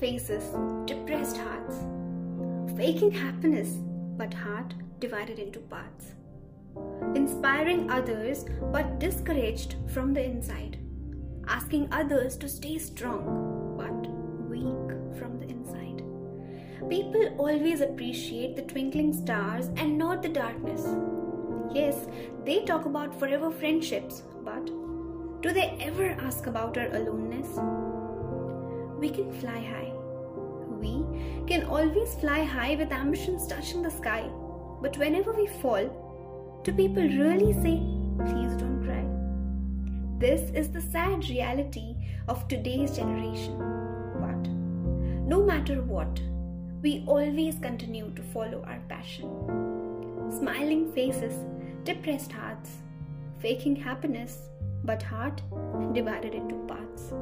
[0.00, 0.44] faces,
[0.86, 1.76] depressed hearts.
[2.76, 3.76] Faking happiness,
[4.16, 6.14] but heart divided into parts.
[7.14, 10.78] Inspiring others, but discouraged from the inside.
[11.46, 14.08] Asking others to stay strong, but
[14.48, 16.02] weak from the inside.
[16.88, 20.86] People always appreciate the twinkling stars and not the darkness.
[21.72, 22.06] Yes,
[22.44, 24.66] they talk about forever friendships, but
[25.42, 27.58] do they ever ask about our aloneness?
[29.00, 29.92] We can fly high.
[30.78, 31.04] We
[31.46, 34.28] can always fly high with ambitions touching the sky.
[34.82, 37.80] But whenever we fall, do people really say,
[38.26, 39.06] please don't cry?
[40.18, 41.96] This is the sad reality
[42.28, 43.56] of today's generation.
[44.20, 44.50] But
[45.26, 46.20] no matter what,
[46.82, 49.30] we always continue to follow our passion.
[50.30, 51.34] Smiling faces,
[51.84, 52.70] depressed hearts,
[53.38, 54.50] faking happiness,
[54.84, 55.40] but heart
[55.94, 57.14] divided into parts.